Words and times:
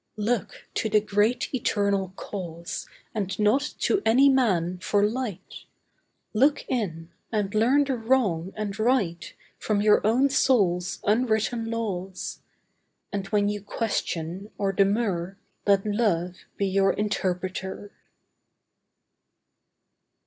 Look 0.17 0.65
to 0.73 0.89
the 0.89 0.99
Great 0.99 1.53
Eternal 1.53 2.11
Cause 2.15 2.89
And 3.13 3.37
not 3.37 3.75
to 3.81 4.01
any 4.03 4.29
man, 4.29 4.79
for 4.79 5.03
light. 5.07 5.65
Look 6.33 6.65
in; 6.67 7.11
and 7.31 7.53
learn 7.53 7.83
the 7.83 7.95
wrong, 7.95 8.51
and 8.55 8.79
right, 8.79 9.31
From 9.59 9.79
your 9.79 10.01
own 10.03 10.27
soul's 10.31 11.01
unwritten 11.03 11.69
laws. 11.69 12.39
And 13.13 13.27
when 13.27 13.47
you 13.47 13.61
question, 13.61 14.49
or 14.57 14.71
demur, 14.73 15.37
Let 15.67 15.85
Love 15.85 16.35
be 16.57 16.65
your 16.65 16.93
Interpreter. 16.93 17.91